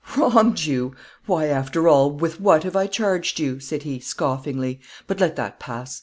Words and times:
"Wronged 0.17 0.61
you! 0.61 0.95
why, 1.27 1.45
after 1.45 1.87
all, 1.87 2.09
with 2.09 2.41
what 2.41 2.63
have 2.63 2.75
I 2.75 2.87
charged 2.87 3.39
you?" 3.39 3.59
said 3.59 3.83
he, 3.83 3.99
scoffingly; 3.99 4.79
"but 5.05 5.19
let 5.19 5.35
that 5.35 5.59
pass. 5.59 5.99